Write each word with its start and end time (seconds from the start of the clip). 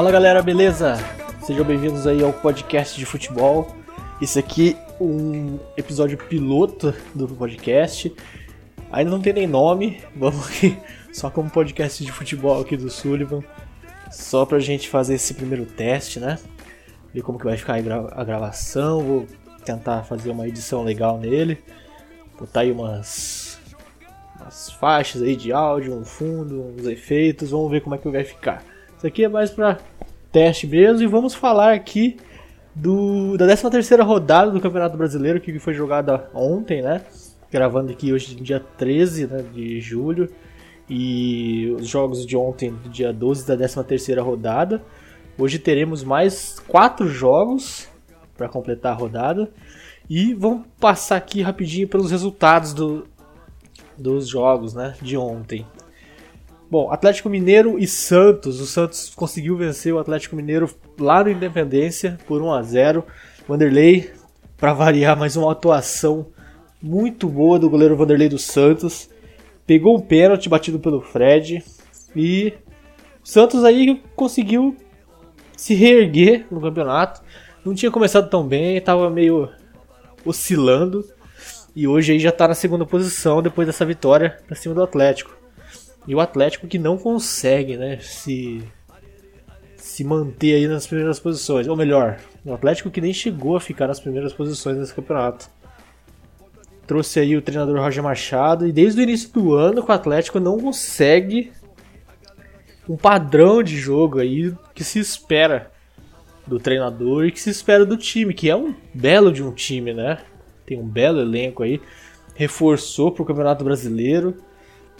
Fala 0.00 0.12
galera, 0.12 0.40
beleza? 0.40 0.96
Sejam 1.42 1.62
bem-vindos 1.62 2.06
aí 2.06 2.24
ao 2.24 2.32
podcast 2.32 2.98
de 2.98 3.04
futebol. 3.04 3.76
Isso 4.18 4.38
aqui 4.38 4.74
um 4.98 5.58
episódio 5.76 6.16
piloto 6.16 6.94
do 7.14 7.28
podcast. 7.28 8.10
Ainda 8.90 9.10
não 9.10 9.20
tem 9.20 9.34
nem 9.34 9.46
nome, 9.46 10.00
vamos 10.16 10.48
aqui 10.48 10.78
só 11.12 11.28
como 11.28 11.50
podcast 11.50 12.02
de 12.02 12.10
futebol 12.10 12.62
aqui 12.62 12.78
do 12.78 12.88
Sullivan. 12.88 13.44
Só 14.10 14.46
pra 14.46 14.58
gente 14.58 14.88
fazer 14.88 15.16
esse 15.16 15.34
primeiro 15.34 15.66
teste, 15.66 16.18
né? 16.18 16.38
Ver 17.12 17.20
como 17.20 17.38
que 17.38 17.44
vai 17.44 17.58
ficar 17.58 17.74
a 17.74 18.24
gravação, 18.24 19.02
vou 19.02 19.26
tentar 19.66 20.04
fazer 20.04 20.30
uma 20.30 20.48
edição 20.48 20.82
legal 20.82 21.18
nele. 21.18 21.62
Botar 22.38 22.60
aí 22.60 22.72
umas, 22.72 23.60
umas 24.40 24.70
faixas 24.70 25.20
aí 25.20 25.36
de 25.36 25.52
áudio, 25.52 25.94
um 25.94 26.06
fundo, 26.06 26.74
uns 26.74 26.86
efeitos, 26.86 27.50
vamos 27.50 27.70
ver 27.70 27.82
como 27.82 27.94
é 27.96 27.98
que 27.98 28.08
vai 28.08 28.24
ficar. 28.24 28.64
Isso 29.00 29.06
aqui 29.06 29.24
é 29.24 29.28
mais 29.30 29.50
pra 29.50 29.78
teste 30.30 30.66
mesmo 30.66 31.02
e 31.02 31.06
vamos 31.06 31.32
falar 31.34 31.72
aqui 31.72 32.18
do, 32.74 33.34
da 33.38 33.46
13 33.46 33.70
terceira 33.70 34.04
rodada 34.04 34.50
do 34.50 34.60
Campeonato 34.60 34.94
Brasileiro 34.94 35.40
que 35.40 35.58
foi 35.58 35.72
jogada 35.72 36.28
ontem, 36.34 36.82
né? 36.82 37.00
Gravando 37.50 37.90
aqui 37.90 38.12
hoje 38.12 38.34
dia 38.34 38.60
13 38.60 39.26
né, 39.26 39.42
de 39.54 39.80
julho. 39.80 40.28
E 40.86 41.74
os 41.80 41.88
jogos 41.88 42.26
de 42.26 42.36
ontem, 42.36 42.76
dia 42.90 43.10
12 43.10 43.46
da 43.46 43.56
13 43.56 43.82
terceira 43.84 44.20
rodada. 44.20 44.82
Hoje 45.38 45.58
teremos 45.58 46.04
mais 46.04 46.58
quatro 46.68 47.08
jogos 47.08 47.88
para 48.36 48.50
completar 48.50 48.92
a 48.92 48.96
rodada. 48.96 49.50
E 50.10 50.34
vamos 50.34 50.66
passar 50.78 51.16
aqui 51.16 51.40
rapidinho 51.40 51.88
pelos 51.88 52.10
resultados 52.10 52.74
do, 52.74 53.06
dos 53.96 54.28
jogos 54.28 54.74
né, 54.74 54.94
de 55.00 55.16
ontem. 55.16 55.64
Bom, 56.70 56.88
Atlético 56.92 57.28
Mineiro 57.28 57.80
e 57.80 57.86
Santos. 57.88 58.60
O 58.60 58.66
Santos 58.66 59.12
conseguiu 59.16 59.56
vencer 59.56 59.92
o 59.92 59.98
Atlético 59.98 60.36
Mineiro 60.36 60.70
lá 60.96 61.24
no 61.24 61.28
Independência 61.28 62.16
por 62.28 62.40
1 62.40 62.52
a 62.52 62.62
0. 62.62 63.04
Vanderlei, 63.48 64.12
para 64.56 64.72
variar, 64.72 65.18
mais 65.18 65.34
uma 65.34 65.50
atuação 65.50 66.28
muito 66.80 67.28
boa 67.28 67.58
do 67.58 67.68
goleiro 67.68 67.96
Vanderlei 67.96 68.28
dos 68.28 68.44
Santos. 68.44 69.10
Pegou 69.66 69.96
um 69.96 70.00
pênalti 70.00 70.48
batido 70.48 70.78
pelo 70.78 71.00
Fred 71.00 71.60
e 72.14 72.52
o 73.20 73.26
Santos 73.26 73.64
aí 73.64 74.00
conseguiu 74.14 74.76
se 75.56 75.74
reerguer 75.74 76.46
no 76.52 76.60
campeonato. 76.60 77.20
Não 77.64 77.74
tinha 77.74 77.90
começado 77.90 78.30
tão 78.30 78.46
bem, 78.46 78.76
estava 78.76 79.10
meio 79.10 79.48
oscilando 80.24 81.04
e 81.74 81.88
hoje 81.88 82.12
aí 82.12 82.20
já 82.20 82.28
está 82.28 82.46
na 82.46 82.54
segunda 82.54 82.86
posição 82.86 83.42
depois 83.42 83.66
dessa 83.66 83.84
vitória 83.84 84.38
para 84.46 84.54
cima 84.54 84.72
do 84.72 84.84
Atlético. 84.84 85.39
E 86.06 86.14
o 86.14 86.20
Atlético 86.20 86.66
que 86.66 86.78
não 86.78 86.96
consegue, 86.96 87.76
né, 87.76 87.98
se 88.00 88.62
se 89.76 90.04
manter 90.04 90.54
aí 90.54 90.68
nas 90.68 90.86
primeiras 90.86 91.18
posições, 91.18 91.66
ou 91.66 91.76
melhor, 91.76 92.18
o 92.44 92.52
Atlético 92.54 92.90
que 92.90 93.00
nem 93.00 93.12
chegou 93.12 93.56
a 93.56 93.60
ficar 93.60 93.86
nas 93.86 93.98
primeiras 93.98 94.32
posições 94.32 94.76
nesse 94.76 94.94
campeonato. 94.94 95.48
Trouxe 96.86 97.20
aí 97.20 97.36
o 97.36 97.42
treinador 97.42 97.80
Roger 97.80 98.02
Machado 98.02 98.66
e 98.66 98.72
desde 98.72 99.00
o 99.00 99.02
início 99.02 99.30
do 99.32 99.54
ano 99.54 99.84
o 99.86 99.92
Atlético 99.92 100.38
não 100.38 100.58
consegue 100.58 101.52
um 102.88 102.96
padrão 102.96 103.62
de 103.62 103.76
jogo 103.76 104.18
aí 104.18 104.54
que 104.74 104.84
se 104.84 104.98
espera 104.98 105.70
do 106.46 106.58
treinador 106.58 107.26
e 107.26 107.32
que 107.32 107.40
se 107.40 107.50
espera 107.50 107.86
do 107.86 107.96
time, 107.96 108.34
que 108.34 108.50
é 108.50 108.56
um 108.56 108.74
belo 108.94 109.32
de 109.32 109.42
um 109.42 109.52
time, 109.52 109.94
né? 109.94 110.18
Tem 110.66 110.78
um 110.78 110.86
belo 110.86 111.20
elenco 111.20 111.62
aí, 111.62 111.80
reforçou 112.34 113.12
para 113.12 113.22
o 113.22 113.26
Campeonato 113.26 113.64
Brasileiro 113.64 114.36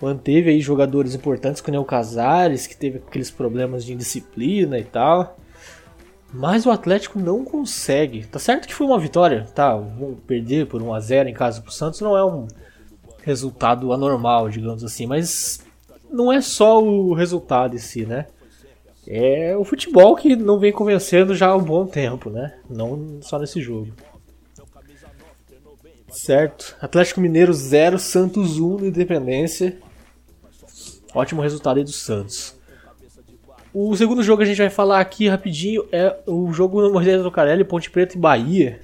manteve 0.00 0.50
aí 0.50 0.60
jogadores 0.60 1.14
importantes 1.14 1.60
como 1.60 1.78
o 1.78 1.84
Casares, 1.84 2.66
que 2.66 2.76
teve 2.76 2.98
aqueles 2.98 3.30
problemas 3.30 3.84
de 3.84 3.92
indisciplina 3.92 4.78
e 4.78 4.84
tal. 4.84 5.36
Mas 6.32 6.64
o 6.64 6.70
Atlético 6.70 7.18
não 7.18 7.44
consegue. 7.44 8.24
Tá 8.26 8.38
certo 8.38 8.68
que 8.68 8.74
foi 8.74 8.86
uma 8.86 8.98
vitória, 8.98 9.46
tá? 9.54 9.76
Perder 10.26 10.66
por 10.66 10.80
1 10.80 10.94
a 10.94 11.00
0 11.00 11.28
em 11.28 11.34
casa 11.34 11.60
pro 11.60 11.72
Santos 11.72 12.00
não 12.00 12.16
é 12.16 12.24
um 12.24 12.46
resultado 13.22 13.92
anormal, 13.92 14.48
digamos 14.48 14.84
assim, 14.84 15.06
mas 15.06 15.60
não 16.10 16.32
é 16.32 16.40
só 16.40 16.82
o 16.82 17.12
resultado 17.14 17.74
em 17.74 17.78
si, 17.78 18.06
né? 18.06 18.26
É 19.06 19.56
o 19.56 19.64
futebol 19.64 20.14
que 20.14 20.36
não 20.36 20.58
vem 20.58 20.72
convencendo 20.72 21.34
já 21.34 21.48
há 21.48 21.56
um 21.56 21.64
bom 21.64 21.86
tempo, 21.86 22.30
né? 22.30 22.54
Não 22.68 23.18
só 23.22 23.38
nesse 23.38 23.60
jogo. 23.60 23.88
Certo. 26.10 26.76
Atlético 26.80 27.20
Mineiro 27.20 27.52
0, 27.52 27.98
Santos 27.98 28.58
1 28.58 28.78
no 28.78 28.86
Independência. 28.86 29.78
Ótimo 31.14 31.42
resultado 31.42 31.78
aí 31.78 31.84
do 31.84 31.92
Santos. 31.92 32.58
O 33.72 33.96
segundo 33.96 34.22
jogo 34.22 34.38
que 34.38 34.44
a 34.44 34.46
gente 34.46 34.58
vai 34.58 34.70
falar 34.70 35.00
aqui 35.00 35.28
rapidinho 35.28 35.84
é 35.92 36.16
o 36.26 36.52
jogo 36.52 36.90
Moisés 36.90 37.22
do 37.22 37.30
Carelli, 37.30 37.64
Ponte 37.64 37.90
Preta 37.90 38.16
e 38.16 38.20
Bahia. 38.20 38.80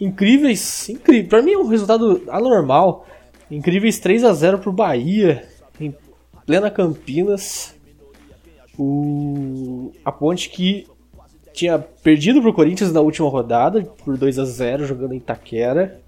Incríveis, 0.00 0.88
incrível. 0.88 1.28
Para 1.28 1.42
mim 1.42 1.52
é 1.52 1.58
um 1.58 1.68
resultado 1.68 2.22
anormal. 2.28 3.06
Incríveis 3.50 3.98
3 4.00 4.24
a 4.24 4.32
0 4.32 4.58
pro 4.58 4.72
Bahia 4.72 5.46
em 5.80 5.94
plena 6.44 6.70
Campinas. 6.70 7.74
O 8.78 9.92
a 10.04 10.10
Ponte 10.10 10.50
que 10.50 10.86
tinha 11.52 11.78
perdido 11.78 12.42
pro 12.42 12.52
Corinthians 12.52 12.92
na 12.92 13.00
última 13.00 13.28
rodada 13.28 13.82
por 14.04 14.18
2 14.18 14.38
a 14.38 14.44
0 14.44 14.84
jogando 14.84 15.14
em 15.14 15.18
Itaquera. 15.18 16.00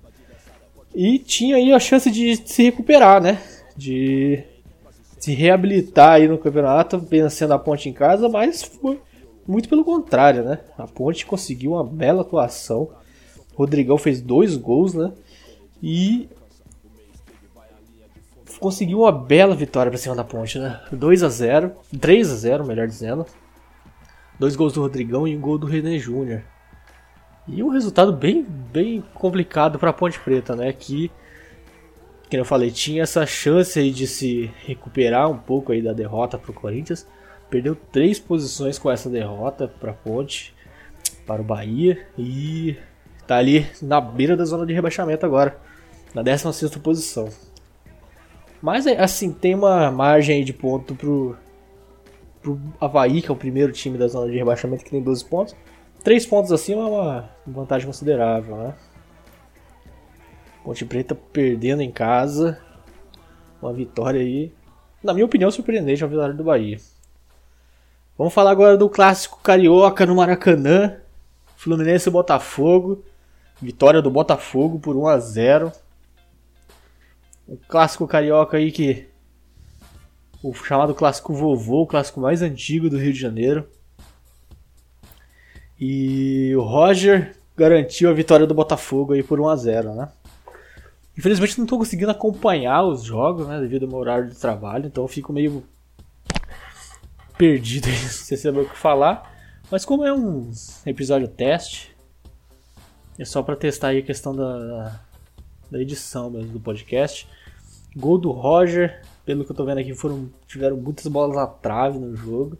E 0.94 1.18
tinha 1.18 1.56
aí 1.56 1.72
a 1.72 1.78
chance 1.78 2.10
de 2.10 2.36
se 2.36 2.62
recuperar, 2.64 3.22
né? 3.22 3.40
De 3.76 4.42
se 5.18 5.34
reabilitar 5.34 6.12
aí 6.12 6.28
no 6.28 6.38
campeonato, 6.38 6.98
vencendo 6.98 7.52
a 7.52 7.58
Ponte 7.58 7.88
em 7.88 7.92
casa, 7.92 8.28
mas 8.28 8.62
foi 8.62 9.00
muito 9.46 9.68
pelo 9.68 9.84
contrário, 9.84 10.44
né? 10.44 10.60
A 10.76 10.86
Ponte 10.86 11.26
conseguiu 11.26 11.72
uma 11.72 11.84
bela 11.84 12.22
atuação. 12.22 12.90
Rodrigão 13.54 13.98
fez 13.98 14.20
dois 14.20 14.56
gols, 14.56 14.94
né? 14.94 15.12
E 15.82 16.28
conseguiu 18.60 19.00
uma 19.00 19.12
bela 19.12 19.54
vitória 19.54 19.90
para 19.90 19.98
cima 19.98 20.14
da 20.14 20.24
Ponte, 20.24 20.58
né? 20.58 20.80
2 20.92 21.22
a 21.22 21.28
0, 21.28 21.72
3 22.00 22.30
a 22.30 22.34
0, 22.34 22.66
melhor 22.66 22.86
dizendo. 22.86 23.26
Dois 24.38 24.54
gols 24.54 24.72
do 24.72 24.82
Rodrigão 24.82 25.26
e 25.26 25.36
um 25.36 25.40
gol 25.40 25.58
do 25.58 25.66
René 25.66 25.98
Júnior. 25.98 26.42
E 27.46 27.62
um 27.62 27.70
resultado 27.70 28.12
bem, 28.12 28.42
bem 28.42 29.02
complicado 29.14 29.78
para 29.78 29.90
a 29.90 29.92
Ponte 29.92 30.20
Preta, 30.20 30.54
né? 30.54 30.72
Que 30.72 31.10
que 32.28 32.36
eu 32.36 32.44
falei, 32.44 32.70
tinha 32.70 33.02
essa 33.02 33.24
chance 33.24 33.78
aí 33.78 33.90
de 33.90 34.06
se 34.06 34.50
recuperar 34.66 35.30
um 35.30 35.38
pouco 35.38 35.72
aí 35.72 35.80
da 35.80 35.92
derrota 35.92 36.38
para 36.38 36.50
o 36.50 36.54
Corinthians. 36.54 37.06
Perdeu 37.48 37.74
três 37.74 38.18
posições 38.18 38.78
com 38.78 38.90
essa 38.90 39.08
derrota 39.08 39.66
para 39.66 39.92
Ponte, 39.92 40.54
para 41.26 41.40
o 41.40 41.44
Bahia 41.44 42.06
e 42.18 42.76
está 43.20 43.36
ali 43.36 43.66
na 43.80 44.00
beira 44.00 44.36
da 44.36 44.44
zona 44.44 44.66
de 44.66 44.72
rebaixamento 44.72 45.24
agora, 45.24 45.58
na 46.14 46.22
16 46.22 46.76
posição. 46.76 47.28
Mas 48.60 48.86
é, 48.86 49.00
assim, 49.00 49.32
tem 49.32 49.54
uma 49.54 49.90
margem 49.90 50.44
de 50.44 50.52
ponto 50.52 50.94
pro, 50.94 51.36
pro 52.42 52.60
Havaí, 52.80 53.22
que 53.22 53.30
é 53.30 53.32
o 53.32 53.36
primeiro 53.36 53.72
time 53.72 53.96
da 53.96 54.08
zona 54.08 54.30
de 54.30 54.36
rebaixamento, 54.36 54.84
que 54.84 54.90
tem 54.90 55.02
12 55.02 55.24
pontos. 55.24 55.56
Três 56.02 56.26
pontos 56.26 56.52
acima 56.52 56.82
é 56.82 56.86
uma 56.86 57.30
vantagem 57.46 57.86
considerável, 57.86 58.56
né? 58.56 58.74
Ponte 60.68 60.84
Preta 60.84 61.14
perdendo 61.14 61.80
em 61.80 61.90
casa. 61.90 62.60
Uma 63.62 63.72
vitória 63.72 64.20
aí, 64.20 64.52
na 65.02 65.14
minha 65.14 65.24
opinião, 65.24 65.50
surpreendente 65.50 66.04
a 66.04 66.06
vitória 66.06 66.34
do 66.34 66.44
Bahia. 66.44 66.76
Vamos 68.18 68.34
falar 68.34 68.50
agora 68.50 68.76
do 68.76 68.86
clássico 68.90 69.40
carioca 69.42 70.04
no 70.04 70.14
Maracanã. 70.14 71.00
Fluminense 71.56 72.10
e 72.10 72.12
Botafogo. 72.12 73.02
Vitória 73.62 74.02
do 74.02 74.10
Botafogo 74.10 74.78
por 74.78 74.94
1 74.94 75.06
a 75.06 75.18
0. 75.18 75.72
O 77.46 77.56
clássico 77.56 78.06
carioca 78.06 78.58
aí 78.58 78.70
que 78.70 79.08
o 80.42 80.52
chamado 80.52 80.94
clássico 80.94 81.32
vovô, 81.32 81.84
o 81.84 81.86
clássico 81.86 82.20
mais 82.20 82.42
antigo 82.42 82.90
do 82.90 82.98
Rio 82.98 83.14
de 83.14 83.18
Janeiro. 83.18 83.66
E 85.80 86.54
o 86.54 86.60
Roger 86.60 87.34
garantiu 87.56 88.10
a 88.10 88.12
vitória 88.12 88.46
do 88.46 88.52
Botafogo 88.52 89.14
aí 89.14 89.22
por 89.22 89.40
1 89.40 89.48
a 89.48 89.56
0, 89.56 89.94
né? 89.94 90.08
Infelizmente 91.18 91.58
não 91.58 91.64
estou 91.64 91.78
conseguindo 91.78 92.12
acompanhar 92.12 92.84
os 92.84 93.02
jogos, 93.02 93.48
né, 93.48 93.60
devido 93.60 93.82
ao 93.82 93.88
meu 93.88 93.98
horário 93.98 94.28
de 94.28 94.36
trabalho, 94.36 94.86
então 94.86 95.02
eu 95.02 95.08
fico 95.08 95.32
meio 95.32 95.64
perdido 97.36 97.88
sem 98.08 98.38
saber 98.38 98.60
o 98.60 98.68
que 98.68 98.76
falar. 98.76 99.36
Mas 99.68 99.84
como 99.84 100.04
é 100.04 100.14
um 100.14 100.48
episódio 100.86 101.26
teste, 101.26 101.92
é 103.18 103.24
só 103.24 103.42
para 103.42 103.56
testar 103.56 103.88
aí 103.88 103.98
a 103.98 104.02
questão 104.02 104.32
da, 104.32 105.00
da 105.68 105.80
edição 105.80 106.30
mesmo 106.30 106.52
do 106.52 106.60
podcast. 106.60 107.28
Gol 107.96 108.16
do 108.16 108.30
Roger, 108.30 109.02
pelo 109.26 109.44
que 109.44 109.50
eu 109.50 109.56
tô 109.56 109.64
vendo 109.64 109.78
aqui, 109.78 109.92
foram, 109.94 110.30
tiveram 110.46 110.76
muitas 110.76 111.08
bolas 111.08 111.34
na 111.34 111.48
trave 111.48 111.98
no 111.98 112.14
jogo. 112.14 112.56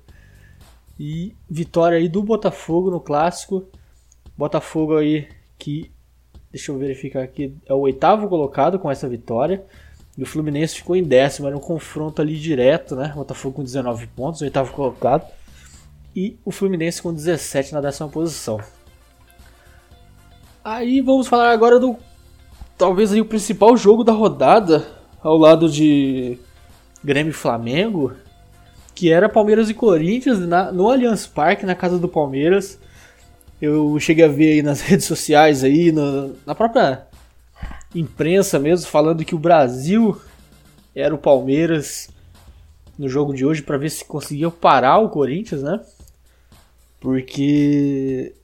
E 0.98 1.32
vitória 1.48 1.96
aí 1.96 2.08
do 2.08 2.24
Botafogo 2.24 2.90
no 2.90 2.98
clássico. 2.98 3.68
Botafogo 4.36 4.96
aí 4.96 5.28
que 5.56 5.92
Deixa 6.50 6.72
eu 6.72 6.78
verificar 6.78 7.22
aqui. 7.22 7.54
É 7.66 7.74
o 7.74 7.78
oitavo 7.78 8.28
colocado 8.28 8.78
com 8.78 8.90
essa 8.90 9.08
vitória. 9.08 9.64
E 10.16 10.22
o 10.22 10.26
Fluminense 10.26 10.76
ficou 10.76 10.96
em 10.96 11.02
décimo. 11.02 11.46
Era 11.46 11.56
um 11.56 11.60
confronto 11.60 12.20
ali 12.20 12.36
direto, 12.36 12.96
né? 12.96 13.12
Botafogo 13.14 13.56
com 13.56 13.62
19 13.62 14.06
pontos, 14.08 14.42
oitavo 14.42 14.72
colocado. 14.72 15.26
e 16.16 16.36
o 16.44 16.50
Fluminense 16.50 17.00
com 17.00 17.12
17 17.12 17.72
na 17.72 17.80
décima 17.80 18.08
posição. 18.08 18.58
Aí 20.64 21.00
vamos 21.00 21.28
falar 21.28 21.50
agora 21.52 21.78
do 21.78 21.96
talvez 22.76 23.12
aí 23.12 23.20
o 23.20 23.24
principal 23.24 23.76
jogo 23.76 24.04
da 24.04 24.12
rodada 24.12 24.86
ao 25.22 25.36
lado 25.36 25.68
de 25.68 26.38
Grêmio 27.02 27.30
e 27.30 27.34
Flamengo, 27.34 28.12
que 28.94 29.10
era 29.10 29.28
Palmeiras 29.28 29.70
e 29.70 29.74
Corinthians 29.74 30.40
na, 30.40 30.72
no 30.72 30.90
Allianz 30.90 31.26
Parque, 31.26 31.64
na 31.64 31.74
casa 31.74 31.98
do 31.98 32.08
Palmeiras. 32.08 32.78
Eu 33.60 33.98
cheguei 33.98 34.24
a 34.24 34.28
ver 34.28 34.52
aí 34.52 34.62
nas 34.62 34.80
redes 34.82 35.06
sociais 35.06 35.64
aí, 35.64 35.90
no, 35.90 36.34
na 36.46 36.54
própria 36.54 37.06
imprensa 37.94 38.58
mesmo, 38.58 38.86
falando 38.86 39.24
que 39.24 39.34
o 39.34 39.38
Brasil 39.38 40.20
era 40.94 41.14
o 41.14 41.18
Palmeiras 41.18 42.08
no 42.98 43.08
jogo 43.08 43.32
de 43.32 43.46
hoje 43.46 43.62
para 43.62 43.78
ver 43.78 43.90
se 43.90 44.04
conseguia 44.04 44.50
parar 44.50 44.98
o 44.98 45.08
Corinthians, 45.08 45.62
né? 45.62 45.80
Porque 47.00 48.34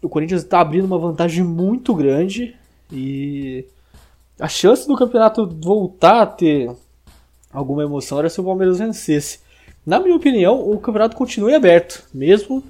o 0.00 0.08
Corinthians 0.08 0.42
está 0.42 0.60
abrindo 0.60 0.84
uma 0.84 0.98
vantagem 0.98 1.42
muito 1.42 1.94
grande 1.94 2.54
e 2.92 3.64
a 4.38 4.48
chance 4.48 4.86
do 4.86 4.96
campeonato 4.96 5.46
voltar 5.46 6.22
a 6.22 6.26
ter 6.26 6.70
alguma 7.52 7.82
emoção 7.82 8.18
era 8.18 8.30
se 8.30 8.40
o 8.40 8.44
Palmeiras 8.44 8.78
vencesse. 8.78 9.40
Na 9.84 10.00
minha 10.00 10.16
opinião, 10.16 10.60
o 10.70 10.78
campeonato 10.78 11.16
continua 11.16 11.56
aberto, 11.56 12.04
mesmo 12.12 12.62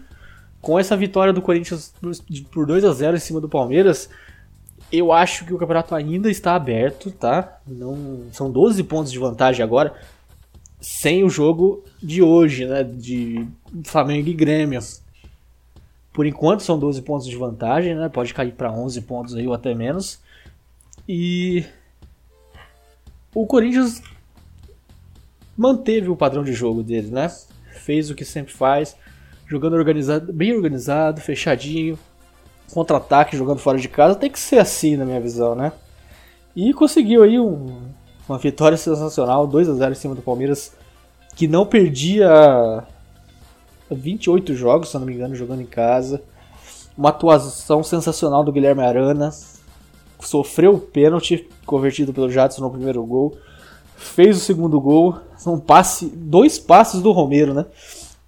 com 0.64 0.78
essa 0.78 0.96
vitória 0.96 1.30
do 1.30 1.42
Corinthians 1.42 1.94
por 2.50 2.66
2 2.66 2.84
a 2.86 2.92
0 2.92 3.16
em 3.18 3.20
cima 3.20 3.38
do 3.38 3.50
Palmeiras. 3.50 4.08
Eu 4.90 5.12
acho 5.12 5.44
que 5.44 5.52
o 5.52 5.58
campeonato 5.58 5.94
ainda 5.94 6.30
está 6.30 6.54
aberto, 6.54 7.10
tá? 7.10 7.60
Não 7.66 8.24
são 8.32 8.50
12 8.50 8.82
pontos 8.84 9.12
de 9.12 9.18
vantagem 9.18 9.62
agora, 9.62 9.94
sem 10.80 11.22
o 11.22 11.28
jogo 11.28 11.84
de 12.02 12.22
hoje, 12.22 12.64
né, 12.64 12.82
de 12.82 13.46
Flamengo 13.84 14.28
e 14.28 14.32
Grêmio. 14.32 14.80
Por 16.12 16.24
enquanto 16.26 16.62
são 16.62 16.78
12 16.78 17.02
pontos 17.02 17.26
de 17.26 17.36
vantagem, 17.36 17.94
né? 17.94 18.08
Pode 18.08 18.32
cair 18.32 18.52
para 18.52 18.72
11 18.72 19.02
pontos 19.02 19.34
aí 19.34 19.46
ou 19.46 19.52
até 19.52 19.74
menos. 19.74 20.18
E 21.06 21.64
o 23.34 23.46
Corinthians 23.46 24.00
manteve 25.56 26.08
o 26.08 26.16
padrão 26.16 26.42
de 26.42 26.54
jogo 26.54 26.82
dele, 26.82 27.10
né? 27.10 27.30
Fez 27.82 28.08
o 28.08 28.14
que 28.14 28.24
sempre 28.24 28.54
faz, 28.54 28.96
jogando 29.46 29.74
organizado, 29.74 30.32
bem 30.32 30.54
organizado, 30.54 31.20
fechadinho, 31.20 31.98
contra-ataque, 32.72 33.36
jogando 33.36 33.58
fora 33.58 33.78
de 33.78 33.88
casa. 33.88 34.14
Tem 34.14 34.30
que 34.30 34.38
ser 34.38 34.58
assim, 34.58 34.96
na 34.96 35.04
minha 35.04 35.20
visão, 35.20 35.54
né? 35.54 35.72
E 36.56 36.72
conseguiu 36.72 37.22
aí 37.22 37.38
um, 37.38 37.82
uma 38.28 38.38
vitória 38.38 38.76
sensacional, 38.76 39.46
2 39.46 39.68
a 39.68 39.74
0 39.74 39.92
em 39.92 39.94
cima 39.94 40.14
do 40.14 40.22
Palmeiras, 40.22 40.72
que 41.34 41.48
não 41.48 41.66
perdia 41.66 42.84
28 43.90 44.54
jogos, 44.54 44.90
se 44.90 44.98
não 44.98 45.06
me 45.06 45.14
engano, 45.14 45.34
jogando 45.34 45.62
em 45.62 45.66
casa. 45.66 46.22
Uma 46.96 47.08
atuação 47.08 47.82
sensacional 47.82 48.44
do 48.44 48.52
Guilherme 48.52 48.82
Arana, 48.82 49.32
sofreu 50.20 50.74
o 50.74 50.80
pênalti 50.80 51.48
convertido 51.66 52.12
pelo 52.12 52.30
Jadson 52.30 52.62
no 52.62 52.70
primeiro 52.70 53.04
gol, 53.04 53.36
fez 53.96 54.36
o 54.36 54.40
segundo 54.40 54.80
gol, 54.80 55.18
um 55.46 55.58
passe, 55.58 56.06
dois 56.06 56.58
passes 56.58 57.02
do 57.02 57.12
Romero, 57.12 57.52
né? 57.52 57.66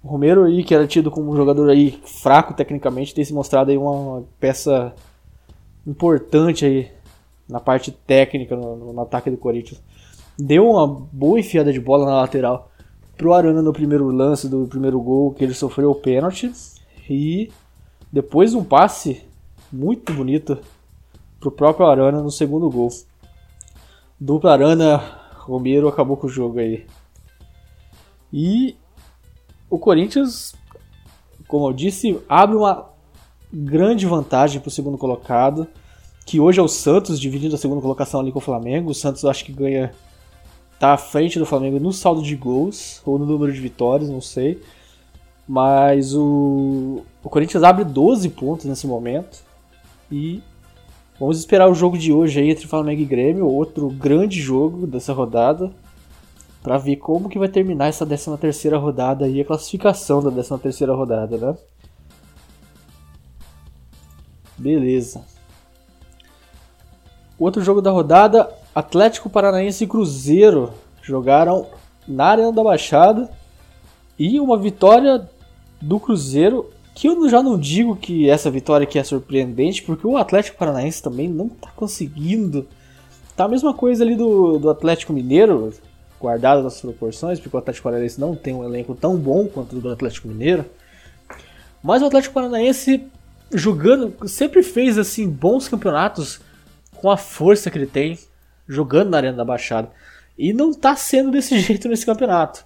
O 0.03 0.07
Romero 0.07 0.43
aí, 0.43 0.63
que 0.63 0.73
era 0.73 0.87
tido 0.87 1.09
como 1.09 1.31
um 1.31 1.35
jogador 1.35 1.69
aí 1.69 1.99
fraco 2.05 2.53
tecnicamente, 2.53 3.13
tem 3.13 3.25
se 3.25 3.33
mostrado 3.33 3.71
aí 3.71 3.77
uma 3.77 4.23
peça 4.39 4.93
importante 5.85 6.65
aí 6.65 6.91
na 7.47 7.59
parte 7.59 7.91
técnica 7.91 8.55
no, 8.55 8.93
no 8.93 9.01
ataque 9.01 9.29
do 9.29 9.37
Corinthians. 9.37 9.81
Deu 10.37 10.69
uma 10.69 10.85
boa 10.85 11.39
enfiada 11.39 11.73
de 11.73 11.79
bola 11.79 12.05
na 12.05 12.21
lateral 12.21 12.69
pro 13.17 13.33
Arana 13.33 13.61
no 13.61 13.73
primeiro 13.73 14.09
lance 14.11 14.47
do 14.47 14.67
primeiro 14.67 15.01
gol, 15.01 15.33
que 15.33 15.43
ele 15.43 15.53
sofreu 15.53 15.89
o 15.89 15.95
pênalti. 15.95 16.51
E 17.09 17.51
depois 18.11 18.53
um 18.53 18.63
passe 18.63 19.23
muito 19.71 20.13
bonito 20.13 20.59
pro 21.39 21.51
próprio 21.51 21.87
Arana 21.87 22.21
no 22.21 22.29
segundo 22.29 22.69
gol. 22.69 22.89
Dupla 24.19 24.53
Arana 24.53 24.97
Romero 25.37 25.87
acabou 25.87 26.17
com 26.17 26.27
o 26.27 26.29
jogo 26.29 26.59
aí. 26.59 26.85
E 28.31 28.75
o 29.69 29.77
Corinthians, 29.77 30.55
como 31.47 31.67
eu 31.67 31.73
disse, 31.73 32.19
abre 32.27 32.55
uma 32.55 32.89
grande 33.51 34.05
vantagem 34.05 34.59
para 34.59 34.67
o 34.67 34.71
segundo 34.71 34.97
colocado, 34.97 35.67
que 36.25 36.39
hoje 36.39 36.59
é 36.59 36.63
o 36.63 36.67
Santos 36.67 37.19
dividindo 37.19 37.55
a 37.55 37.57
segunda 37.57 37.81
colocação 37.81 38.19
ali 38.19 38.31
com 38.31 38.39
o 38.39 38.41
Flamengo. 38.41 38.91
O 38.91 38.95
Santos 38.95 39.23
acho 39.25 39.45
que 39.45 39.51
ganha 39.51 39.91
tá 40.79 40.93
à 40.93 40.97
frente 40.97 41.39
do 41.39 41.45
Flamengo 41.45 41.79
no 41.79 41.91
saldo 41.91 42.21
de 42.21 42.35
gols 42.35 43.01
ou 43.05 43.17
no 43.17 43.25
número 43.25 43.51
de 43.51 43.59
vitórias, 43.59 44.09
não 44.09 44.21
sei. 44.21 44.61
Mas 45.47 46.13
o, 46.13 47.03
o 47.23 47.29
Corinthians 47.29 47.63
abre 47.63 47.83
12 47.83 48.29
pontos 48.29 48.65
nesse 48.65 48.85
momento 48.85 49.41
e 50.11 50.41
Vamos 51.19 51.39
esperar 51.39 51.67
o 51.67 51.73
jogo 51.73 51.97
de 51.97 52.13
hoje 52.13 52.39
aí 52.39 52.51
entre 52.51 52.67
Flamengo 52.67 53.01
e 53.01 53.05
Grêmio, 53.05 53.47
outro 53.47 53.89
grande 53.89 54.39
jogo 54.39 54.85
dessa 54.85 55.13
rodada, 55.13 55.71
para 56.61 56.77
ver 56.77 56.97
como 56.97 57.29
que 57.29 57.39
vai 57.39 57.47
terminar 57.47 57.87
essa 57.87 58.05
13 58.05 58.37
terceira 58.37 58.77
rodada 58.77 59.27
e 59.27 59.39
a 59.39 59.45
classificação 59.45 60.21
da 60.21 60.31
13 60.31 60.57
terceira 60.57 60.93
rodada, 60.93 61.37
né? 61.37 61.57
Beleza. 64.57 65.23
Outro 67.39 67.61
jogo 67.61 67.81
da 67.81 67.91
rodada, 67.91 68.49
Atlético 68.73 69.29
Paranaense 69.29 69.83
e 69.83 69.87
Cruzeiro 69.87 70.73
jogaram 71.01 71.67
na 72.07 72.25
Arena 72.25 72.51
da 72.51 72.63
Baixada 72.63 73.29
e 74.17 74.39
uma 74.39 74.57
vitória 74.57 75.29
do 75.79 75.99
Cruzeiro 75.99 76.71
que 76.95 77.07
eu 77.07 77.29
já 77.29 77.43
não 77.43 77.59
digo 77.59 77.95
que 77.95 78.27
essa 78.27 78.49
vitória 78.49 78.83
aqui 78.83 78.97
é 78.97 79.03
surpreendente, 79.03 79.83
porque 79.83 80.07
o 80.07 80.17
Atlético 80.17 80.57
Paranaense 80.57 81.03
também 81.03 81.29
não 81.29 81.45
está 81.45 81.69
conseguindo. 81.75 82.67
Tá 83.35 83.45
a 83.45 83.47
mesma 83.47 83.71
coisa 83.71 84.03
ali 84.03 84.15
do, 84.15 84.57
do 84.57 84.67
Atlético 84.67 85.13
Mineiro, 85.13 85.71
guardado 86.19 86.65
as 86.65 86.81
proporções, 86.81 87.39
porque 87.39 87.55
o 87.55 87.59
Atlético 87.59 87.83
Paranaense 87.83 88.19
não 88.19 88.35
tem 88.35 88.53
um 88.53 88.63
elenco 88.63 88.95
tão 88.95 89.15
bom 89.15 89.47
quanto 89.47 89.77
o 89.77 89.81
do 89.81 89.91
Atlético 89.91 90.27
Mineiro. 90.27 90.65
Mas 91.83 92.01
o 92.01 92.05
Atlético 92.05 92.33
Paranaense 92.33 93.07
jogando, 93.51 94.27
sempre 94.27 94.63
fez 94.63 94.97
assim 94.97 95.29
bons 95.29 95.67
campeonatos 95.67 96.41
com 96.95 97.09
a 97.09 97.17
força 97.17 97.69
que 97.69 97.77
ele 97.77 97.87
tem, 97.87 98.19
jogando 98.67 99.09
na 99.09 99.17
Arena 99.17 99.37
da 99.37 99.45
Baixada. 99.45 99.89
E 100.37 100.53
não 100.53 100.71
está 100.71 100.95
sendo 100.95 101.31
desse 101.31 101.57
jeito 101.61 101.87
nesse 101.87 102.05
campeonato. 102.05 102.65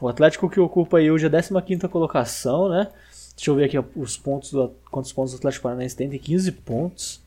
O 0.00 0.08
Atlético 0.08 0.50
que 0.50 0.60
ocupa 0.60 0.98
aí 0.98 1.10
hoje 1.10 1.26
a 1.26 1.30
15ª 1.30 1.88
colocação, 1.88 2.68
né? 2.68 2.88
Deixa 3.34 3.50
eu 3.50 3.54
ver 3.54 3.64
aqui 3.64 3.78
os 3.94 4.16
pontos 4.16 4.50
do, 4.50 4.74
quantos 4.90 5.12
pontos 5.12 5.32
o 5.32 5.36
Atlético 5.36 5.64
Paranaense 5.64 5.96
tem. 5.96 6.08
Tem 6.08 6.18
15 6.18 6.52
pontos. 6.52 7.20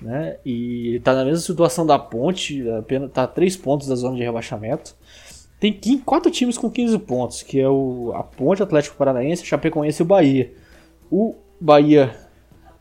Né? 0.00 0.36
E 0.44 0.88
ele 0.88 1.00
tá 1.00 1.14
na 1.14 1.24
mesma 1.24 1.40
situação 1.40 1.84
da 1.84 1.98
Ponte, 1.98 2.68
apenas 2.70 3.10
tá 3.10 3.24
a 3.24 3.26
3 3.26 3.56
pontos 3.56 3.88
da 3.88 3.94
zona 3.96 4.16
de 4.16 4.22
rebaixamento. 4.22 4.94
Tem 5.58 5.72
15, 5.72 6.02
4 6.02 6.30
times 6.30 6.56
com 6.56 6.70
15 6.70 6.98
pontos, 7.00 7.42
que 7.42 7.58
é 7.58 7.68
o 7.68 8.12
a 8.14 8.22
Ponte, 8.22 8.62
Atlético 8.62 8.96
Paranaense, 8.96 9.44
Chapecoense 9.44 10.02
e 10.02 10.04
o 10.04 10.06
Bahia. 10.06 10.52
O 11.10 11.34
Bahia 11.60 12.14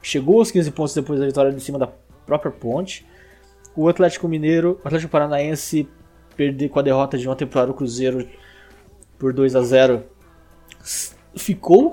chegou 0.01 0.39
aos 0.39 0.51
15 0.51 0.71
pontos 0.71 0.93
depois 0.93 1.19
da 1.19 1.25
vitória 1.25 1.51
de 1.51 1.59
cima 1.59 1.79
da 1.79 1.87
própria 2.25 2.51
Ponte. 2.51 3.05
O 3.75 3.87
Atlético 3.89 4.27
Mineiro, 4.27 4.79
o 4.83 4.87
Atlético 4.87 5.11
Paranaense 5.11 5.87
perder 6.35 6.69
com 6.69 6.77
a 6.79 6.83
derrota 6.83 7.17
de 7.17 7.27
ontem 7.27 7.47
para 7.47 7.71
o 7.71 7.73
Cruzeiro 7.73 8.27
por 9.17 9.33
2 9.33 9.55
a 9.55 9.61
0 9.63 10.03
ficou, 11.35 11.91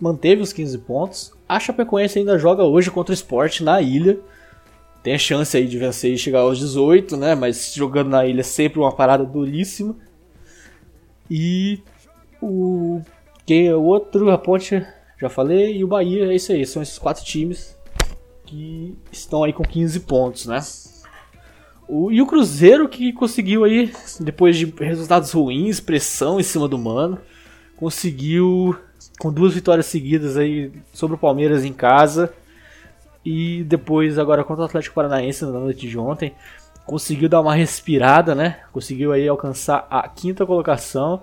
manteve 0.00 0.42
os 0.42 0.52
15 0.52 0.78
pontos. 0.78 1.32
A 1.48 1.60
Chapecoense 1.60 2.18
ainda 2.18 2.38
joga 2.38 2.64
hoje 2.64 2.90
contra 2.90 3.12
o 3.12 3.14
Sport 3.14 3.60
na 3.60 3.80
ilha. 3.82 4.18
Tem 5.02 5.14
a 5.14 5.18
chance 5.18 5.56
aí 5.56 5.66
de 5.66 5.78
vencer 5.78 6.12
e 6.12 6.18
chegar 6.18 6.40
aos 6.40 6.58
18, 6.58 7.16
né? 7.16 7.34
Mas 7.34 7.74
jogando 7.74 8.10
na 8.10 8.24
ilha 8.24 8.40
é 8.40 8.44
sempre 8.44 8.78
uma 8.78 8.92
parada 8.92 9.24
duríssima. 9.24 9.96
E 11.28 11.80
o 12.40 13.00
quem 13.44 13.66
é 13.66 13.74
o 13.74 13.82
outro, 13.82 14.30
a 14.30 14.38
Ponte, 14.38 14.86
já 15.20 15.28
falei, 15.28 15.76
e 15.76 15.84
o 15.84 15.88
Bahia, 15.88 16.26
é 16.26 16.34
isso 16.34 16.52
aí, 16.52 16.64
são 16.64 16.80
esses 16.80 16.98
quatro 16.98 17.24
times 17.24 17.76
que 18.46 18.96
estão 19.10 19.42
aí 19.42 19.52
com 19.52 19.64
15 19.64 20.00
pontos, 20.00 20.46
né? 20.46 20.60
O, 21.88 22.12
e 22.12 22.22
o 22.22 22.26
Cruzeiro 22.26 22.88
que 22.88 23.12
conseguiu 23.12 23.64
aí, 23.64 23.92
depois 24.20 24.56
de 24.56 24.66
resultados 24.78 25.32
ruins, 25.32 25.80
pressão 25.80 26.38
em 26.38 26.42
cima 26.42 26.68
do 26.68 26.78
Mano, 26.78 27.18
conseguiu 27.76 28.76
com 29.18 29.32
duas 29.32 29.54
vitórias 29.54 29.86
seguidas 29.86 30.36
aí 30.36 30.70
sobre 30.92 31.16
o 31.16 31.18
Palmeiras 31.18 31.64
em 31.64 31.72
casa 31.72 32.32
e 33.24 33.62
depois 33.64 34.18
agora 34.18 34.44
contra 34.44 34.62
o 34.62 34.66
Atlético 34.66 34.94
Paranaense 34.94 35.44
na 35.44 35.52
noite 35.52 35.88
de 35.88 35.98
ontem 35.98 36.34
conseguiu 36.84 37.28
dar 37.28 37.40
uma 37.40 37.54
respirada, 37.54 38.34
né? 38.34 38.60
Conseguiu 38.72 39.12
aí 39.12 39.28
alcançar 39.28 39.86
a 39.88 40.08
quinta 40.08 40.44
colocação 40.44 41.22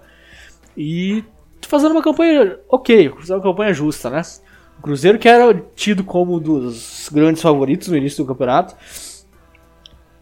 e 0.77 1.23
fazendo 1.67 1.91
uma 1.91 2.01
campanha 2.01 2.57
ok, 2.69 3.09
uma 3.09 3.41
campanha 3.41 3.73
justa, 3.73 4.09
né? 4.09 4.21
O 4.77 4.81
Cruzeiro 4.81 5.19
que 5.19 5.27
era 5.27 5.53
tido 5.75 6.03
como 6.03 6.37
um 6.37 6.39
dos 6.39 7.09
grandes 7.11 7.41
favoritos 7.41 7.89
no 7.89 7.97
início 7.97 8.23
do 8.23 8.27
campeonato 8.27 8.75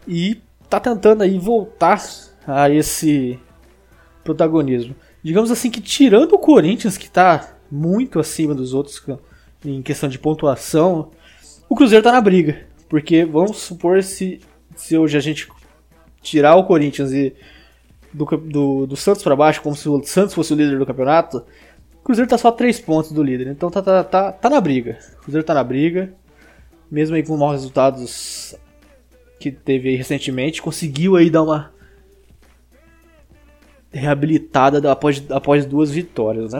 e 0.06 0.42
tá 0.68 0.80
tentando 0.80 1.22
aí 1.22 1.38
voltar 1.38 2.02
a 2.46 2.68
esse 2.68 3.38
protagonismo 4.24 4.96
digamos 5.22 5.50
assim, 5.50 5.70
que 5.70 5.80
tirando 5.80 6.32
o 6.32 6.38
Corinthians, 6.38 6.96
que 6.96 7.10
tá 7.10 7.56
muito 7.70 8.18
acima 8.18 8.54
dos 8.54 8.72
outros 8.72 9.02
em 9.64 9.82
questão 9.82 10.08
de 10.08 10.18
pontuação, 10.18 11.10
o 11.68 11.76
Cruzeiro 11.76 12.02
tá 12.02 12.12
na 12.12 12.20
briga. 12.20 12.66
Porque 12.88 13.24
vamos 13.24 13.58
supor 13.58 14.02
se, 14.02 14.40
se 14.74 14.96
hoje 14.96 15.16
a 15.16 15.20
gente 15.20 15.48
tirar 16.22 16.56
o 16.56 16.64
Corinthians 16.64 17.12
e 17.12 17.34
do, 18.12 18.24
do, 18.24 18.86
do 18.86 18.96
Santos 18.96 19.22
para 19.22 19.36
baixo, 19.36 19.62
como 19.62 19.76
se 19.76 19.88
o 19.88 20.02
Santos 20.02 20.34
fosse 20.34 20.52
o 20.52 20.56
líder 20.56 20.78
do 20.78 20.86
campeonato, 20.86 21.44
o 22.00 22.02
Cruzeiro 22.02 22.30
tá 22.30 22.38
só 22.38 22.50
3 22.50 22.80
pontos 22.80 23.12
do 23.12 23.22
líder. 23.22 23.48
Então 23.48 23.70
tá, 23.70 23.82
tá, 23.82 24.02
tá, 24.02 24.32
tá 24.32 24.50
na 24.50 24.60
briga. 24.60 24.98
O 25.18 25.22
Cruzeiro 25.24 25.46
tá 25.46 25.54
na 25.54 25.62
briga. 25.62 26.14
Mesmo 26.90 27.16
aí 27.16 27.22
com 27.22 27.36
maus 27.36 27.52
resultados 27.52 28.56
que 29.38 29.52
teve 29.52 29.90
aí 29.90 29.96
recentemente, 29.96 30.62
conseguiu 30.62 31.16
aí 31.16 31.30
dar 31.30 31.42
uma 31.42 31.70
reabilitada 33.92 34.90
após, 34.90 35.22
após 35.30 35.64
duas 35.64 35.90
vitórias, 35.90 36.52
né? 36.52 36.58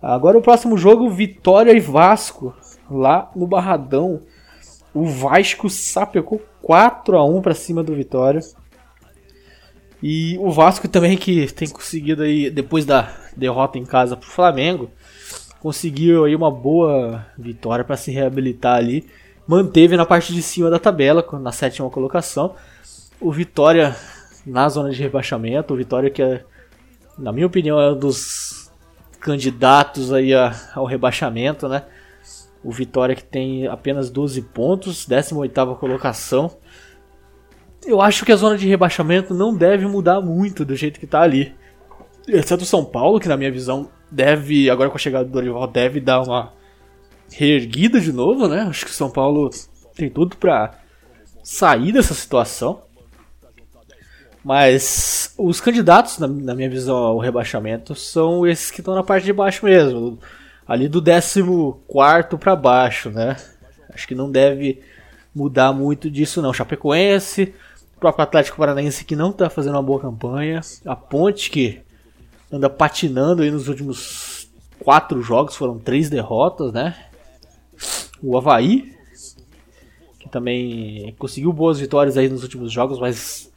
Agora 0.00 0.38
o 0.38 0.42
próximo 0.42 0.78
jogo, 0.78 1.10
Vitória 1.10 1.72
e 1.72 1.80
Vasco, 1.80 2.54
lá 2.90 3.30
no 3.34 3.46
Barradão. 3.46 4.20
O 4.94 5.04
Vasco 5.06 5.68
sapecou 5.68 6.42
4 6.62 7.16
a 7.16 7.24
1 7.24 7.42
para 7.42 7.54
cima 7.54 7.82
do 7.82 7.94
Vitória. 7.94 8.40
E 10.02 10.36
o 10.38 10.50
Vasco 10.50 10.86
também 10.88 11.16
que 11.16 11.46
tem 11.52 11.68
conseguido 11.68 12.22
aí 12.22 12.50
depois 12.50 12.84
da 12.84 13.12
derrota 13.36 13.78
em 13.78 13.84
casa 13.84 14.16
pro 14.16 14.28
Flamengo, 14.28 14.90
conseguiu 15.60 16.24
aí 16.24 16.36
uma 16.36 16.50
boa 16.50 17.26
vitória 17.36 17.84
para 17.84 17.96
se 17.96 18.10
reabilitar 18.10 18.76
ali. 18.76 19.08
Manteve 19.46 19.96
na 19.96 20.06
parte 20.06 20.32
de 20.32 20.42
cima 20.42 20.70
da 20.70 20.78
tabela, 20.78 21.24
na 21.40 21.52
sétima 21.52 21.90
colocação. 21.90 22.54
O 23.20 23.32
Vitória 23.32 23.96
na 24.46 24.68
zona 24.68 24.90
de 24.90 25.02
rebaixamento, 25.02 25.74
o 25.74 25.76
Vitória 25.76 26.10
que 26.10 26.22
é, 26.22 26.44
na 27.18 27.32
minha 27.32 27.46
opinião 27.46 27.80
é 27.80 27.92
um 27.92 27.98
dos 27.98 28.70
candidatos 29.20 30.12
aí 30.12 30.32
ao 30.74 30.84
rebaixamento, 30.84 31.68
né? 31.68 31.82
O 32.62 32.72
Vitória 32.72 33.14
que 33.14 33.24
tem 33.24 33.66
apenas 33.66 34.10
12 34.10 34.42
pontos, 34.42 35.06
18ª 35.06 35.76
colocação. 35.76 36.56
Eu 37.86 38.00
acho 38.00 38.24
que 38.24 38.32
a 38.32 38.36
zona 38.36 38.56
de 38.58 38.68
rebaixamento 38.68 39.32
não 39.32 39.56
deve 39.56 39.86
mudar 39.86 40.20
muito 40.20 40.64
do 40.64 40.74
jeito 40.74 40.98
que 40.98 41.04
está 41.04 41.20
ali. 41.20 41.54
Exceto 42.26 42.64
o 42.64 42.66
São 42.66 42.84
Paulo, 42.84 43.20
que 43.20 43.28
na 43.28 43.36
minha 43.36 43.50
visão 43.52 43.88
deve, 44.10 44.68
agora 44.68 44.90
com 44.90 44.96
a 44.96 44.98
chegada 44.98 45.24
do 45.24 45.30
Dorival, 45.30 45.66
deve 45.66 46.00
dar 46.00 46.22
uma 46.22 46.52
reerguida 47.30 48.00
de 48.00 48.12
novo, 48.12 48.48
né? 48.48 48.62
Acho 48.62 48.84
que 48.84 48.90
o 48.90 48.94
São 48.94 49.10
Paulo 49.10 49.50
tem 49.94 50.10
tudo 50.10 50.36
para 50.36 50.78
sair 51.42 51.92
dessa 51.92 52.14
situação. 52.14 52.82
Mas 54.44 55.34
os 55.36 55.60
candidatos, 55.60 56.18
na, 56.18 56.26
na, 56.26 56.54
minha 56.54 56.70
visão, 56.70 56.96
ao 56.96 57.18
rebaixamento 57.18 57.94
são 57.94 58.46
esses 58.46 58.70
que 58.70 58.80
estão 58.80 58.94
na 58.94 59.02
parte 59.02 59.24
de 59.24 59.32
baixo 59.32 59.64
mesmo. 59.64 60.18
Ali 60.68 60.86
do 60.86 61.02
14 61.02 61.42
para 62.38 62.54
baixo, 62.54 63.10
né? 63.10 63.36
Acho 63.88 64.06
que 64.06 64.14
não 64.14 64.30
deve 64.30 64.82
mudar 65.34 65.72
muito 65.72 66.10
disso, 66.10 66.42
não. 66.42 66.52
Chapecoense, 66.52 67.54
o 67.96 68.00
próprio 68.00 68.22
Atlético 68.22 68.58
Paranaense 68.58 69.04
que 69.06 69.16
não 69.16 69.30
está 69.30 69.48
fazendo 69.48 69.76
uma 69.76 69.82
boa 69.82 69.98
campanha. 69.98 70.60
A 70.84 70.94
Ponte 70.94 71.50
que 71.50 71.80
anda 72.52 72.68
patinando 72.68 73.42
aí 73.42 73.50
nos 73.50 73.66
últimos 73.66 74.50
quatro 74.78 75.22
jogos, 75.22 75.56
foram 75.56 75.78
três 75.78 76.10
derrotas, 76.10 76.70
né? 76.70 76.94
O 78.22 78.36
Havaí, 78.36 78.94
que 80.18 80.28
também 80.28 81.14
conseguiu 81.18 81.52
boas 81.52 81.80
vitórias 81.80 82.18
aí 82.18 82.28
nos 82.28 82.42
últimos 82.42 82.70
jogos, 82.70 82.98
mas 82.98 83.50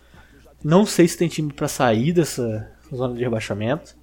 não 0.63 0.85
sei 0.85 1.07
se 1.07 1.17
tem 1.17 1.27
time 1.27 1.51
para 1.51 1.67
sair 1.67 2.13
dessa 2.13 2.71
zona 2.93 3.15
de 3.15 3.21
rebaixamento. 3.21 3.99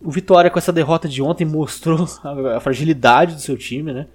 O 0.00 0.10
Vitória 0.10 0.50
com 0.50 0.58
essa 0.58 0.72
derrota 0.72 1.08
de 1.08 1.20
ontem 1.20 1.44
mostrou 1.44 2.06
a 2.54 2.60
fragilidade 2.60 3.34
do 3.34 3.40
seu 3.40 3.56
time, 3.56 3.92
né? 3.92 4.06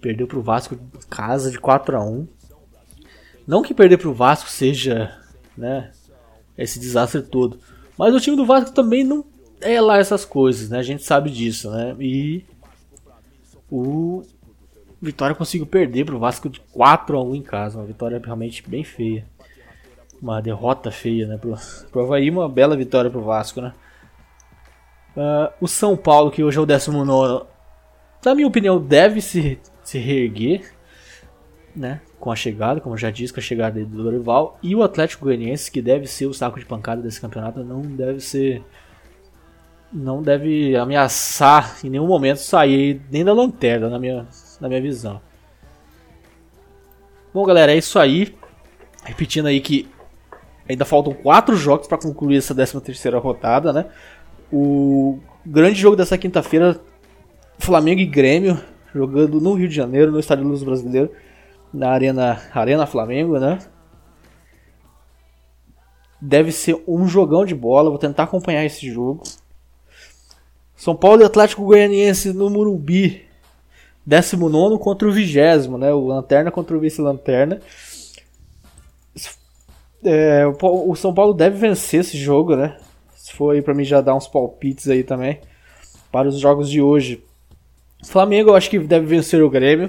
Perdeu 0.00 0.26
pro 0.26 0.42
Vasco 0.42 0.74
em 0.74 1.08
casa 1.10 1.50
de 1.50 1.58
4 1.58 1.96
a 1.96 2.02
1 2.02 2.26
Não 3.46 3.62
que 3.62 3.74
perder 3.74 3.98
pro 3.98 4.14
Vasco 4.14 4.48
seja, 4.48 5.14
né, 5.56 5.90
esse 6.56 6.78
desastre 6.78 7.20
todo. 7.20 7.58
Mas 7.98 8.14
o 8.14 8.20
time 8.20 8.36
do 8.36 8.46
Vasco 8.46 8.72
também 8.72 9.04
não 9.04 9.24
é 9.60 9.78
lá 9.78 9.98
essas 9.98 10.24
coisas, 10.24 10.70
né? 10.70 10.78
A 10.78 10.82
gente 10.82 11.02
sabe 11.02 11.30
disso, 11.30 11.70
né? 11.70 11.94
E 12.00 12.44
o 13.70 14.22
Vitória 15.02 15.36
conseguiu 15.36 15.66
perder 15.66 16.06
pro 16.06 16.18
Vasco 16.18 16.48
de 16.48 16.60
4 16.72 17.18
a 17.18 17.22
1 17.22 17.34
em 17.34 17.42
casa, 17.42 17.78
uma 17.78 17.86
vitória 17.86 18.20
realmente 18.22 18.66
bem 18.66 18.84
feia. 18.84 19.26
Uma 20.20 20.40
derrota 20.40 20.90
feia, 20.90 21.26
né? 21.26 21.36
Pro, 21.36 21.54
pro 21.90 22.02
Havaí, 22.02 22.30
uma 22.30 22.48
bela 22.48 22.76
vitória 22.76 23.10
pro 23.10 23.22
Vasco, 23.22 23.60
né? 23.60 23.74
Uh, 25.20 25.52
o 25.60 25.68
São 25.68 25.98
Paulo, 25.98 26.30
que 26.30 26.42
hoje 26.42 26.56
é 26.56 26.60
o 26.62 26.64
19, 26.64 27.44
na 28.24 28.34
minha 28.34 28.48
opinião, 28.48 28.80
deve 28.80 29.20
se, 29.20 29.60
se 29.82 29.98
reerguer, 29.98 30.72
né? 31.76 32.00
com 32.18 32.32
a 32.32 32.36
chegada, 32.36 32.80
como 32.80 32.96
já 32.96 33.10
disse, 33.10 33.30
com 33.30 33.38
a 33.38 33.42
chegada 33.42 33.84
do 33.84 34.02
Dorival, 34.02 34.58
e 34.62 34.74
o 34.74 34.82
Atlético 34.82 35.26
Goianiense, 35.26 35.70
que 35.70 35.82
deve 35.82 36.06
ser 36.06 36.24
o 36.24 36.32
saco 36.32 36.58
de 36.58 36.64
pancada 36.64 37.02
desse 37.02 37.20
campeonato, 37.20 37.62
não 37.62 37.82
deve 37.82 38.20
ser 38.20 38.64
não 39.92 40.22
deve 40.22 40.74
ameaçar 40.76 41.78
em 41.84 41.90
nenhum 41.90 42.06
momento 42.06 42.38
sair 42.38 43.02
nem 43.10 43.24
da 43.24 43.32
lanterna, 43.32 43.90
na 43.90 43.98
minha, 43.98 44.26
na 44.58 44.68
minha 44.68 44.80
visão. 44.80 45.20
Bom, 47.34 47.44
galera, 47.44 47.72
é 47.72 47.76
isso 47.76 47.98
aí. 47.98 48.34
Repetindo 49.04 49.46
aí 49.46 49.60
que 49.60 49.90
ainda 50.68 50.84
faltam 50.84 51.12
quatro 51.12 51.56
jogos 51.56 51.88
para 51.88 51.98
concluir 51.98 52.36
essa 52.36 52.54
13 52.54 52.80
terceira 52.80 53.18
rodada, 53.18 53.72
né? 53.72 53.86
O 54.52 55.18
grande 55.46 55.80
jogo 55.80 55.96
dessa 55.96 56.18
quinta-feira, 56.18 56.80
Flamengo 57.58 58.00
e 58.00 58.06
Grêmio, 58.06 58.60
jogando 58.94 59.40
no 59.40 59.54
Rio 59.54 59.68
de 59.68 59.74
Janeiro, 59.74 60.10
no 60.10 60.20
Estádio 60.20 60.46
Luz 60.46 60.62
Brasileiro 60.62 61.10
na 61.72 61.90
Arena, 61.90 62.42
Arena 62.52 62.86
Flamengo, 62.86 63.38
né? 63.38 63.58
Deve 66.20 66.52
ser 66.52 66.82
um 66.86 67.06
jogão 67.06 67.44
de 67.44 67.54
bola, 67.54 67.88
vou 67.88 67.98
tentar 67.98 68.24
acompanhar 68.24 68.64
esse 68.64 68.90
jogo. 68.90 69.22
São 70.76 70.94
Paulo 70.94 71.22
e 71.22 71.24
Atlético 71.24 71.64
Goianiense 71.64 72.32
no 72.32 72.50
Murumbi. 72.50 73.24
19 74.04 74.78
contra 74.82 75.08
o 75.08 75.12
20, 75.12 75.68
né? 75.78 75.92
O 75.92 76.06
Lanterna 76.06 76.50
contra 76.50 76.76
o 76.76 76.80
Vice-Lanterna. 76.80 77.60
É, 80.02 80.46
o 80.46 80.94
São 80.94 81.12
Paulo 81.12 81.34
deve 81.34 81.58
vencer 81.58 82.00
esse 82.00 82.18
jogo, 82.18 82.56
né? 82.56 82.78
Se 83.30 83.36
for 83.36 83.54
aí 83.54 83.62
pra 83.62 83.72
mim 83.72 83.84
já 83.84 84.00
dar 84.00 84.16
uns 84.16 84.26
palpites 84.26 84.88
aí 84.88 85.04
também. 85.04 85.40
Para 86.10 86.28
os 86.28 86.40
jogos 86.40 86.68
de 86.68 86.82
hoje. 86.82 87.22
Flamengo 88.04 88.50
eu 88.50 88.56
acho 88.56 88.68
que 88.68 88.78
deve 88.78 89.06
vencer 89.06 89.40
o 89.40 89.48
Grêmio. 89.48 89.88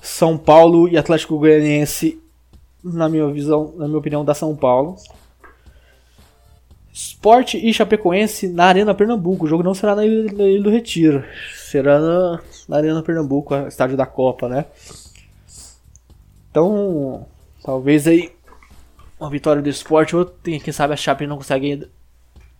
São 0.00 0.38
Paulo 0.38 0.88
e 0.88 0.96
Atlético 0.96 1.36
Goianiense, 1.36 2.22
na 2.82 3.08
minha 3.08 3.28
visão, 3.28 3.74
na 3.76 3.88
minha 3.88 3.98
opinião, 3.98 4.24
da 4.24 4.34
São 4.34 4.54
Paulo. 4.54 4.94
Esporte 6.92 7.58
e 7.58 7.74
Chapecoense 7.74 8.46
na 8.46 8.66
Arena 8.66 8.94
Pernambuco. 8.94 9.44
O 9.44 9.48
jogo 9.48 9.64
não 9.64 9.74
será 9.74 9.96
na 9.96 10.06
Ilha, 10.06 10.62
do 10.62 10.70
Retiro, 10.70 11.24
será 11.56 11.98
na, 11.98 12.40
na 12.68 12.76
Arena 12.76 13.02
Pernambuco, 13.02 13.52
estádio 13.66 13.96
da 13.96 14.06
Copa, 14.06 14.48
né? 14.48 14.66
Então, 16.50 17.26
talvez 17.64 18.06
aí 18.06 18.30
uma 19.18 19.28
vitória 19.28 19.60
do 19.60 19.68
esporte, 19.68 20.14
ou 20.14 20.24
quem 20.24 20.72
sabe 20.72 20.94
a 20.94 20.96
Chape 20.96 21.26
não 21.26 21.36
consegue 21.36 21.88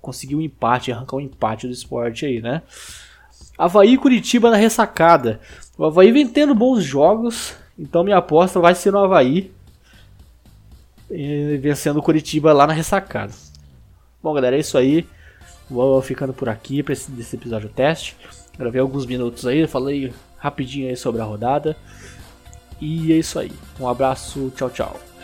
conseguir 0.07 0.37
um 0.37 0.41
empate, 0.41 0.93
arrancar 0.93 1.17
um 1.17 1.21
empate 1.21 1.67
do 1.67 1.73
esporte 1.73 2.25
aí, 2.25 2.41
né? 2.41 2.63
Havaí 3.59 3.95
e 3.95 3.99
Curitiba 3.99 4.51
na 4.51 4.57
ressacada. 4.57 5.41
O 5.77 5.85
Havaí 5.85 6.13
vem 6.13 6.29
tendo 6.29 6.55
bons 6.55 6.85
jogos, 6.85 7.57
então 7.77 8.05
minha 8.05 8.19
aposta 8.19 8.61
vai 8.61 8.75
ser 8.75 8.93
no 8.93 8.99
Havaí. 8.99 9.51
Vencendo 11.61 11.99
o 11.99 12.03
Curitiba 12.03 12.53
lá 12.53 12.67
na 12.67 12.73
ressacada. 12.73 13.33
Bom, 14.23 14.33
galera, 14.33 14.57
é 14.57 14.61
isso 14.61 14.79
aí. 14.79 15.07
Vou 15.69 16.01
ficando 16.01 16.33
por 16.33 16.49
aqui 16.49 16.83
para 16.83 16.93
esse 16.93 17.11
desse 17.11 17.35
episódio 17.35 17.69
teste. 17.69 18.17
Gravei 18.57 18.81
alguns 18.81 19.05
minutos 19.05 19.47
aí, 19.47 19.67
falei 19.67 20.13
rapidinho 20.39 20.89
aí 20.89 20.97
sobre 20.97 21.21
a 21.21 21.25
rodada. 21.25 21.77
E 22.81 23.13
é 23.13 23.17
isso 23.17 23.39
aí. 23.39 23.53
Um 23.81 23.89
abraço, 23.89 24.53
tchau, 24.57 24.71
tchau. 24.71 25.16